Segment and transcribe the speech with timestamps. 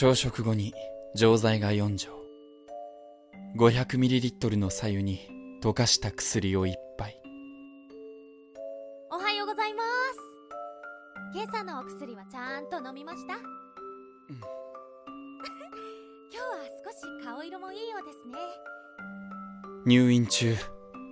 [0.00, 0.72] 朝食後に
[1.14, 2.08] 錠剤が4錠。
[3.58, 5.28] 500ml の左右に
[5.62, 7.20] 溶かした薬を1杯。
[9.10, 9.88] おはようございます。
[11.34, 13.42] 今朝のお薬はちゃんと飲みました、 今
[16.30, 18.38] 日は少し顔色もいいようですね。
[19.84, 20.56] 入院中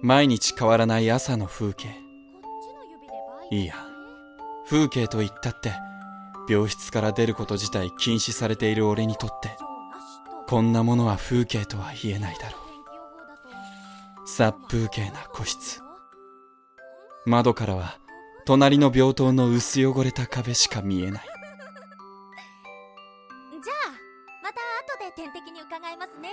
[0.00, 1.88] 毎日変わらない朝の風景。
[3.50, 3.74] いいや。
[4.66, 5.74] 風景と言ったって
[6.48, 9.56] 病室から出ること自体禁止されている俺にとって
[10.46, 14.26] こんなものは風景とは言えないだろう。
[14.26, 15.82] 殺風景な個室。
[17.26, 17.98] 窓からは
[18.46, 21.22] 隣の病棟の薄汚れた壁しか見えない。
[23.62, 23.90] じゃあ
[24.42, 24.56] また
[24.94, 26.30] 後で点滴に伺いますね。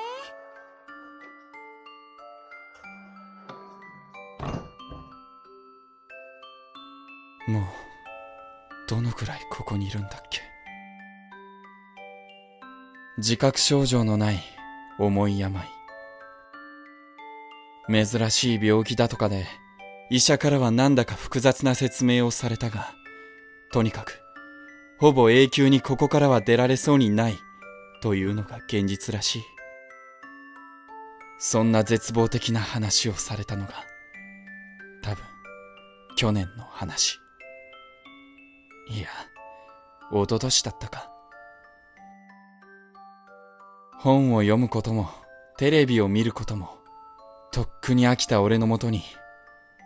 [7.48, 7.64] もう
[8.96, 10.40] どのくらいここにいるんだっけ？
[13.18, 14.40] 自覚症状のない
[14.98, 15.68] 重い病。
[17.90, 19.48] 珍しい病気だとかで
[20.10, 22.94] 医者からはなんだか複雑な説明をされたが
[23.74, 24.22] とにかく
[24.98, 27.38] ほぼ永久にここからは出られそうにない
[28.02, 29.44] というのが現実らしい。
[31.38, 33.74] そんな絶望的な話をされたのが
[35.04, 35.22] 多分
[36.16, 37.20] 去年の話。
[38.88, 39.08] いや、
[40.12, 41.12] 一昨年だったか。
[43.98, 45.10] 本を読むことも、
[45.58, 46.78] テレビを見ることも、
[47.52, 49.04] とっくに飽きた俺のもとに、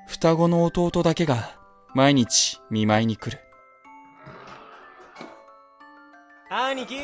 [0.08, 1.52] 双子の弟だけが
[1.94, 3.40] 毎日見舞いに来る。
[6.50, 6.96] 兄貴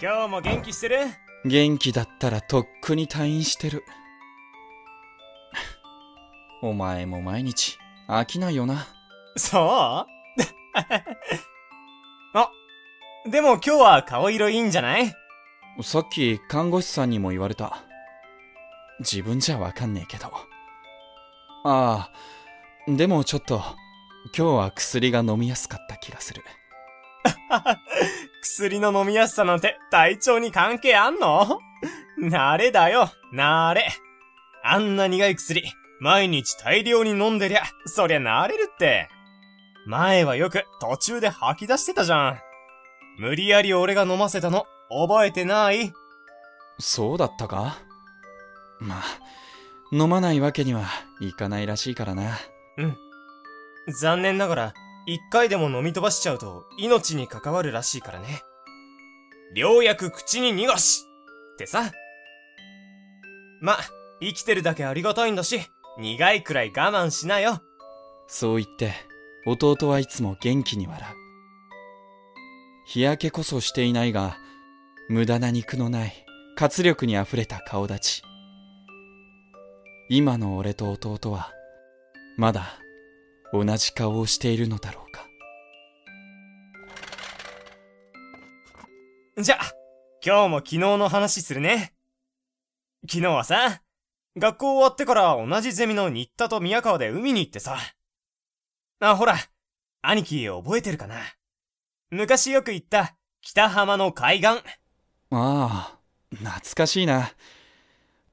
[0.00, 0.96] 今日も元気してる？
[1.44, 3.84] 元気だったらとっくに退院してる。
[6.62, 8.86] お前も毎日飽きないよな。
[9.36, 10.19] そう？
[12.34, 12.50] あ、
[13.26, 15.12] でも今日は顔色いいんじゃない？
[15.82, 17.78] さっき看護師さんにも言われた。
[19.00, 20.26] 自分じゃわかんねえけど。
[21.64, 22.10] ああ、
[22.86, 23.62] でもちょっと、
[24.36, 26.42] 今日は薬が飲みやすかった気がする。
[28.42, 31.60] 薬の飲みやすさなんて体調に関係あんの？
[32.20, 33.88] 慣れだよ、慣れ。
[34.62, 35.62] あんな苦い薬、
[36.00, 39.08] 毎日大量に飲んでりゃ、そりゃ慣れるって。
[39.90, 42.38] 前はよく途中で吐き出してたじゃん。
[43.18, 45.92] 無理やり俺が飲ませたの、覚えてない？
[46.78, 47.76] そうだったか？
[48.78, 49.02] まあ、
[49.90, 50.84] 飲まないわけには
[51.20, 52.38] いかないらしいからな。
[53.88, 54.74] 残念ながら、
[55.06, 58.42] 一回でも飲み飛ばしちゃうと命に関わるらしいからね。
[59.56, 61.04] 良薬口に逃がし
[61.54, 61.90] ってさ。
[63.60, 63.76] ま、
[64.20, 65.60] 生きてるだけありがたいんだし、
[65.98, 67.60] 苦いくらい我慢しなよ。
[68.28, 68.92] そう言って、
[69.46, 71.14] 弟はいつも元気に笑う。
[72.86, 74.36] 日焼けこそしていないが、
[75.08, 78.22] 無駄な肉のない活力にあふれた顔立ち。
[80.10, 81.52] 今の俺と弟は、
[82.36, 82.80] まだ
[83.52, 85.26] 同じ顔をしているのだろうか。
[89.42, 89.58] じゃ、
[90.22, 91.94] 今日も昨日の話するね。
[93.08, 93.80] 昨日はさ、
[94.36, 97.78] 学校終わってから同じゼミの新田と宮川で海に行ってさ。
[99.02, 99.34] あ、ほら、
[100.02, 101.16] 兄貴覚えてるかな？
[102.10, 104.48] 昔よく行った北浜の海岸。
[104.48, 104.60] あ
[105.30, 105.98] あ、
[106.32, 107.32] 懐かしいな。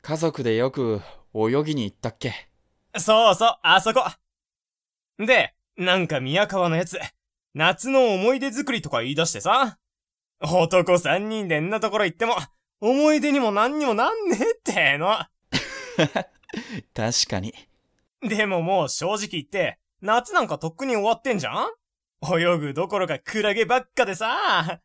[0.02, 1.02] 家族でよく
[1.34, 2.50] 泳ぎに行ったっけ？
[2.98, 4.04] そうそう、あそこ。
[5.20, 7.00] で、なんか宮川のやつ、
[7.54, 9.78] 夏の思い出作りとか言い出してさ。
[10.42, 12.36] 男三人でんなところ行っても、
[12.82, 15.16] 思い出にも何にもなんねえっての。
[16.94, 17.54] 確かに。
[18.22, 21.70] でももう正直言って、夏なんかとっくに終わってんじゃん？
[22.40, 24.82] 泳ぐどころかクラゲばっかでさ。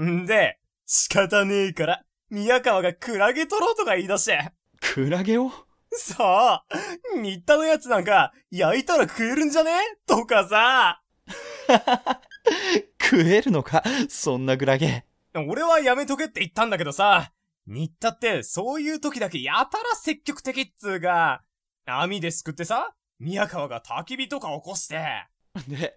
[0.00, 4.52] んで、仕方ねえから、宮川がクラゲ取ろうとか言い出して。
[4.80, 5.50] クラゲを？
[5.92, 6.62] そ
[7.14, 9.72] う新田のやつなんか、焼いたら食えるんじゃね？
[10.06, 11.02] とかさ。
[13.00, 13.82] 食えるのか？
[14.08, 15.04] そんなクラゲ。
[15.34, 17.30] 俺はやめとけって言ったんだけどさ、
[17.66, 21.42] 新田ってそういう時だけやたら積極的っつうか、
[21.84, 25.26] 網ですくってさ、宮川が焚き火とか起こして、
[25.68, 25.96] で、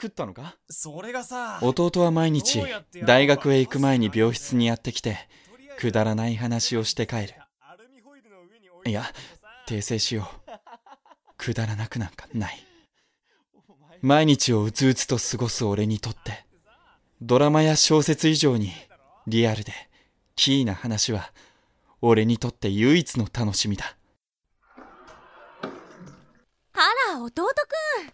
[0.00, 0.56] 食ったのか？
[0.68, 2.62] それがさ、弟は毎日
[3.04, 5.16] 大学へ行く前に病室にやってきて
[5.78, 7.34] くだらない話をして帰る。
[8.84, 9.04] いや
[9.66, 10.50] 訂正しよう。
[11.36, 12.62] くだらなくなんかない。
[14.02, 16.44] 毎日をうつうつと過ごす俺にとって
[17.20, 18.70] ドラマや小説以上に
[19.26, 19.72] リアルで
[20.36, 21.32] キーな話は
[22.02, 23.96] 俺にとって唯一の楽しみだ
[27.22, 27.50] 弟く
[28.02, 28.12] ん。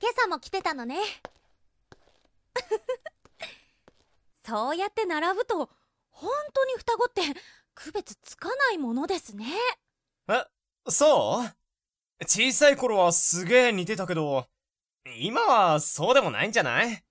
[0.00, 0.96] 今朝も来てたのね。
[4.46, 5.70] そうやって並ぶと
[6.10, 7.22] 本当に双子って
[7.74, 9.46] 区別つかないものですね。
[10.28, 10.44] え
[10.88, 12.24] そう？
[12.26, 14.46] 小さい頃はすげえ似てたけど
[15.18, 17.02] 今はそうでもないんじゃない？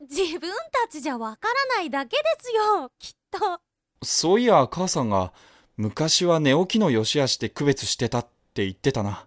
[0.00, 3.60] 自分たちじゃわからないだけですよきっと。
[4.02, 5.32] そういや母さんが
[5.76, 8.24] 昔は寝起きの良し悪しで区別してたっ
[8.54, 9.26] て言ってたな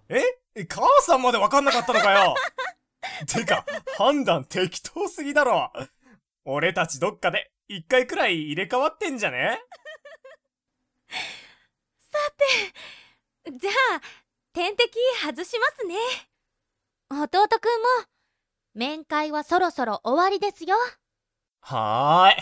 [0.56, 2.36] え母さんまでわかんなかったのかよ。
[3.28, 3.66] てか
[3.98, 5.72] 判断適当すぎだろ。
[6.46, 9.62] 俺たちどっかで一回くらい入れ替わってんじゃね？
[12.12, 12.18] さ
[13.46, 14.02] てじゃあ
[14.54, 14.90] 点滴
[15.24, 15.96] 外しますね。
[17.10, 18.08] 弟くんも
[18.74, 20.78] 面会はそろそろ終わりですよ。
[21.62, 22.34] は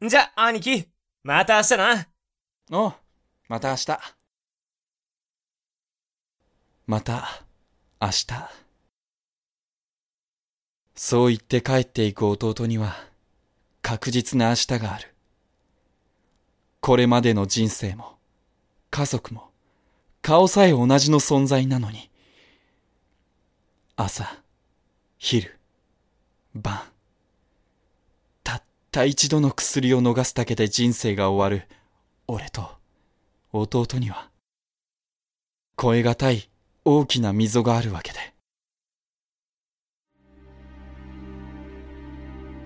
[0.00, 0.08] ーい。
[0.08, 0.88] じゃ兄貴
[1.22, 2.08] また明日な。
[2.70, 2.94] おう
[3.48, 4.17] また明日
[6.88, 7.42] また
[8.00, 8.26] 明日。
[10.94, 12.96] そう言って帰っていく弟には
[13.82, 15.14] 確実な明日がある。
[16.80, 18.16] これまでの人生も
[18.88, 19.50] 家族も
[20.22, 22.08] 顔さえ同じの存在なのに
[23.94, 24.42] 朝
[25.18, 25.58] 昼
[26.54, 26.80] 晩
[28.44, 31.68] たった一度の薬を逃すだけで人生が終わる
[32.26, 32.70] 俺と
[33.52, 34.30] 弟には
[35.78, 36.48] 超えがたい
[36.96, 38.18] 大きな溝があるわけで。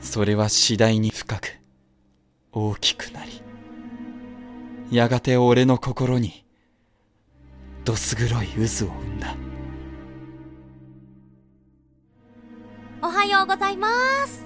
[0.01, 1.49] それは次第に深く
[2.53, 3.41] 大きくなり
[4.91, 6.45] やがて俺の心に
[7.85, 9.35] どす黒い渦を生んだ。
[13.01, 13.89] おはようございま
[14.27, 14.45] す。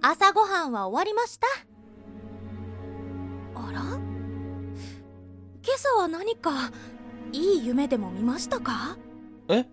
[0.00, 1.46] 朝ごはんは終わりました。
[3.54, 3.80] あら？
[5.62, 6.70] 今朝は何か
[7.32, 8.96] いい夢でも見ましたか？
[9.48, 9.66] え？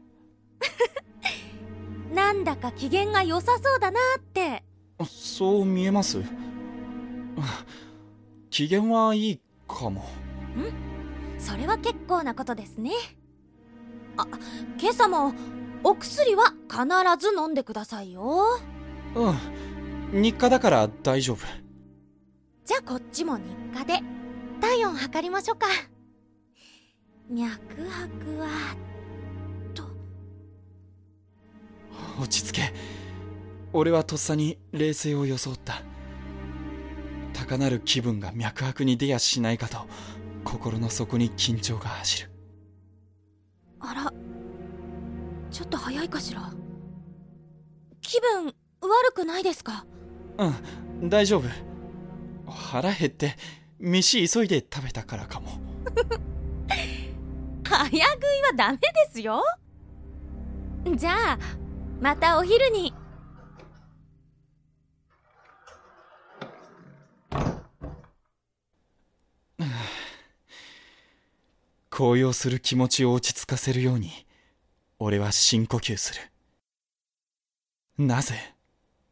[2.13, 4.63] なんだか機嫌が良さそうだなって。
[5.05, 6.21] そう見えます。
[8.49, 10.01] 機嫌はいいかも。
[10.01, 10.05] ん？
[11.37, 12.91] それは結構なことですね。
[14.17, 14.25] あ
[14.79, 15.33] 今朝も
[15.83, 16.85] お薬は必
[17.29, 18.45] ず飲んでくださいよ。
[19.15, 20.21] うん。
[20.21, 21.39] 日課だから大丈夫。
[22.63, 23.43] じゃあこっちも日
[23.77, 23.99] 課で。
[24.61, 25.67] 体温測りましょうか
[27.29, 27.49] 脈
[27.89, 28.75] 拍は
[29.73, 29.83] と。
[32.21, 32.73] 落ち着け。
[33.73, 35.81] 俺はとっさに冷静を装った。
[37.33, 39.79] 高鳴る気分が脈拍に出やしないかと
[40.43, 42.31] 心の底に緊張が走る。
[43.79, 44.13] あら。
[45.51, 46.53] ちょっと早いかしら。
[48.01, 48.53] 気分悪
[49.13, 49.85] くないですか？
[50.37, 51.47] うん大丈夫。
[52.51, 53.35] 腹減って
[53.79, 55.49] 飯急いで食べたからかも
[57.69, 59.43] 早食いはダメですよ。
[60.95, 61.39] じゃあ
[61.99, 62.93] またお昼に。
[71.89, 74.11] 高揚する気持ちを落ち着かせるように
[74.99, 76.21] 俺は深呼吸する。
[77.97, 78.35] なぜ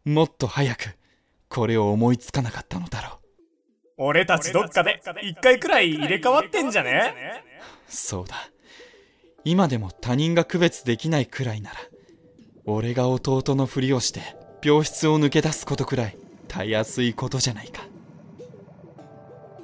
[0.06, 0.96] もっと早く
[1.50, 3.14] これを思いつかなかったのだろう。
[3.98, 7.44] 俺たちどっかで一回くらい入れ替わってんじゃね？
[7.96, 8.36] そうだ。
[9.46, 11.76] 今でも他人が区別できないくらいなら
[12.66, 14.22] 俺が弟のふりをして
[14.64, 17.84] 病室を抜け出すことくらいたやすいことじゃないか。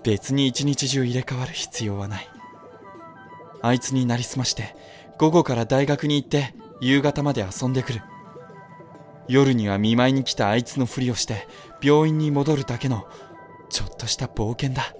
[0.03, 2.29] 別に一日中入れ替わる必要はない。
[3.61, 4.75] あいつになりすまして
[5.17, 8.01] 午後から大学に行って夕方まで遊んでくる。
[9.27, 11.47] 夜には見舞いに来たあいつのふりをして
[11.81, 13.07] 病院に戻るだけの
[13.69, 14.93] ちょっとした冒険だ。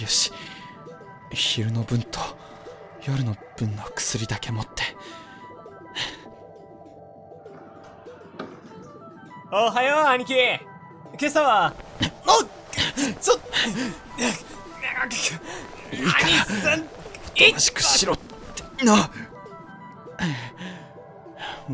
[0.00, 0.32] よし
[1.32, 2.20] 昼の分と
[3.06, 4.82] 夜の分の薬だけ持って。
[9.52, 10.34] おはよう兄貴。
[11.18, 11.74] 今朝は？
[12.26, 12.42] お
[13.20, 13.40] ちょっ
[15.92, 16.78] いいからお
[17.48, 18.18] となしくしろっ
[18.78, 19.10] てな。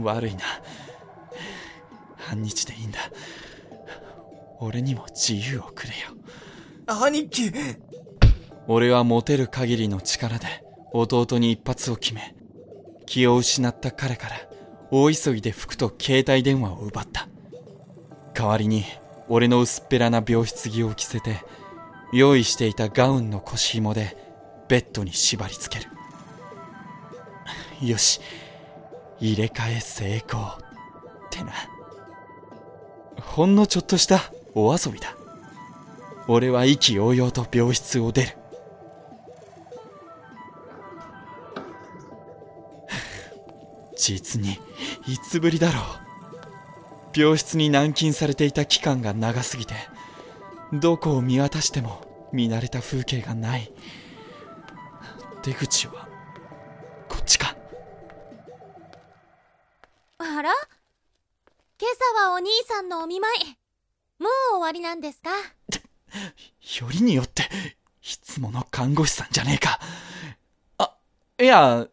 [0.03, 0.45] 悪いな。
[2.17, 2.99] 半日でいいんだ。
[4.59, 5.95] 俺にも自由をくれよ。
[6.87, 7.51] 兄貴
[8.69, 10.47] 俺は持てる限りの力で
[10.93, 12.35] 弟に一発を決め
[13.07, 14.37] 気を失った彼から
[14.91, 17.29] 大急ぎで服と携帯電話を奪った。
[18.35, 18.85] 代わりに
[19.29, 21.45] 俺の薄っぺらな病室着を着せて
[22.13, 24.17] 用意していたガウンの腰紐で
[24.69, 25.91] ベッドに縛り付ける。
[27.89, 28.21] よし
[29.19, 30.57] 入れ替え成功っ
[31.31, 31.53] てな。
[33.21, 35.17] ほんのちょっとしたお遊びだ。
[36.29, 38.37] 俺は意気揚々と病室を出る。
[44.15, 44.59] 実に
[45.07, 47.19] いつぶりだろう。
[47.19, 49.75] 病室に軟禁されていた期間が長すぎて
[50.73, 53.73] どこを見渡しても見慣れた風景がない。
[55.43, 56.09] 出口は
[57.09, 57.57] こっちか。
[60.19, 60.51] あら？
[61.79, 63.45] 今朝はお兄さんのお見舞い。
[64.23, 65.31] もう終わりなんですか？
[66.81, 67.49] よりによって
[68.03, 69.79] いつもの看護師さんじゃねえか。
[70.79, 70.97] あ
[71.41, 71.87] いや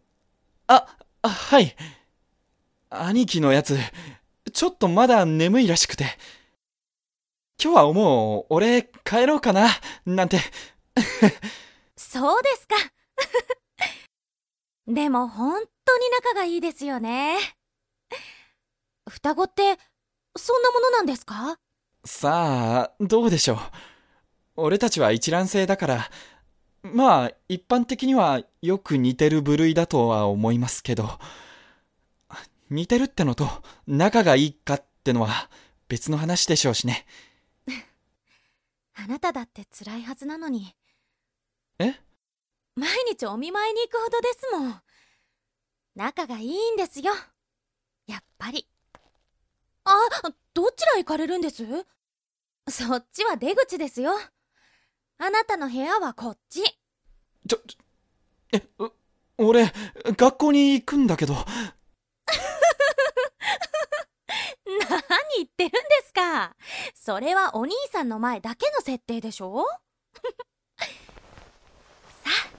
[0.67, 0.87] あ
[1.23, 1.75] はい
[3.01, 3.77] 兄貴のやつ
[4.51, 6.05] ちょっとまだ眠いらしくて。
[7.63, 9.69] 今日はもう俺帰ろうかな
[10.05, 10.39] なんて。
[11.97, 12.75] そうですか。
[14.87, 17.37] でも本当に仲がいいですよね。
[19.09, 19.77] 双子って
[20.37, 21.57] そんなものなんですか？
[22.05, 23.57] さあどうでしょう。
[24.55, 26.11] 俺たちは一卵性だから。
[26.83, 31.17] まあ一般的にはよく似てる部類だとは思いますけど
[32.69, 33.47] 似てるってのと
[33.87, 35.49] 仲がいいかってのは
[35.87, 37.05] 別の話でしょうしね。
[38.95, 40.75] あなただって辛いはずなのに。
[41.79, 41.95] え？
[42.75, 44.81] 毎日お見舞いに行くほどですもん。
[45.95, 47.13] 仲がいいんですよ。
[48.07, 48.67] やっぱり。
[49.85, 49.91] あ
[50.53, 51.65] どちら行かれるんです？
[52.69, 54.13] そっちは出口ですよ。
[55.17, 56.63] あなたの部屋はこっち。
[57.47, 57.59] ちょ
[58.53, 58.63] え
[59.37, 59.71] 俺
[60.05, 61.35] 学校に行くんだけど
[64.65, 65.01] 何
[65.37, 66.55] 言ってるんですか？
[66.95, 69.65] それはお兄さんの前だけの設定でしょ？
[72.23, 72.49] さあ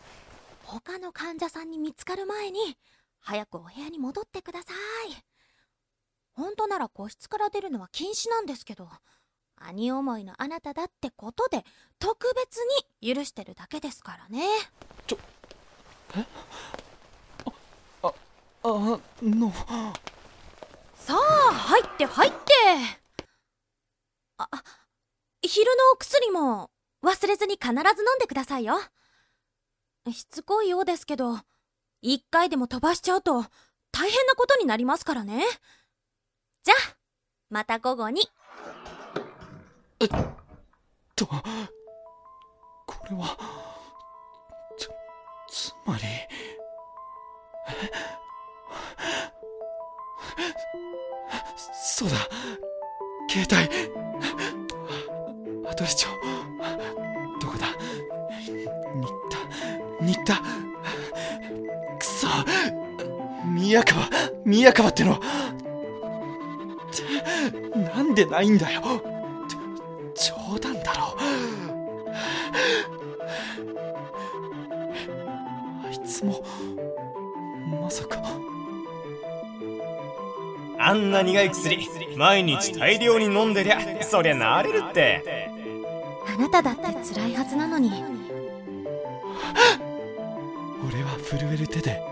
[0.63, 2.77] 他の患者さんに見つかる前に
[3.21, 4.73] 早くお部屋に戻ってくださ
[5.09, 5.25] い。
[6.33, 8.89] 本当なら個室から出るのは禁止なんですけど
[9.57, 11.65] 兄思いのあなただってことで
[12.01, 12.57] 特別
[13.03, 14.45] に許してるだけですからね。
[15.07, 15.19] ちょ
[16.17, 16.25] え？
[18.67, 19.53] あの。
[20.97, 22.37] さあ入って入って。
[24.39, 24.49] あ
[25.43, 26.71] 昼のお薬も
[27.05, 27.85] 忘れずに必ず飲ん
[28.19, 28.81] でくださいよ。
[30.11, 31.39] しつこいようですけど
[32.01, 33.45] 一回でも飛ばしちゃうと
[33.93, 35.45] 大変なことになりますからね。
[36.63, 36.97] じゃあ
[37.51, 38.23] また午後に。
[40.01, 40.09] えっ
[41.15, 41.35] とこ
[43.11, 43.37] れは
[44.79, 44.89] つ
[45.49, 46.03] つまり
[52.05, 52.29] そうだ。
[53.31, 53.57] 携帯。
[55.67, 56.09] アドレス帳
[57.41, 57.69] どこだ？
[58.45, 59.39] 新田。
[60.03, 60.43] 新田。
[61.99, 62.29] くそ。
[63.47, 64.07] 宮川。
[64.45, 65.15] 宮川っての。
[65.15, 65.17] っ
[66.93, 67.01] て
[67.79, 68.83] なんでないんだよ。
[70.15, 71.17] 冗談だろ。
[75.87, 76.45] あいつも
[77.81, 78.23] まさか。
[80.87, 85.51] あんな苦い薬毎日大量に飲んでりゃそりゃなれるって。
[86.27, 86.83] あなただって
[87.15, 88.05] 辛いはずなのに。
[90.87, 92.03] 俺は震える手で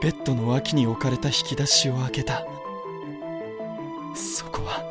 [0.00, 2.46] ベッドの脇に置かれた引き出しを開けた。
[4.14, 4.84] そこは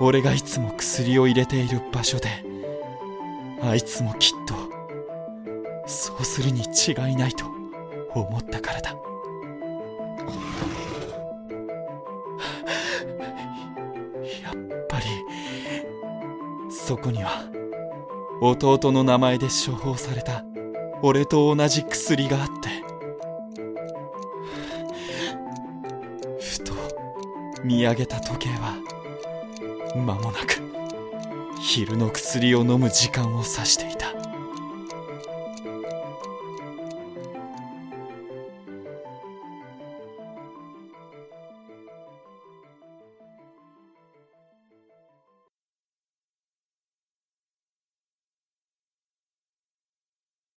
[0.00, 2.28] 俺がいつも薬を入れている場所で
[3.62, 4.54] あいつもきっと
[5.86, 7.46] そうするに違いないと
[8.14, 8.53] 思った
[16.94, 17.42] そこには
[18.40, 20.44] 弟の名前で処方された
[21.02, 22.68] 俺と同じ薬があって
[26.40, 26.72] ふと
[27.64, 28.76] 見上げた時計は
[29.96, 30.62] 間もなく
[31.60, 34.13] 昼の薬を飲む時間を指していた。